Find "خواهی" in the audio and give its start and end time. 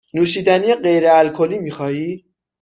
1.71-2.25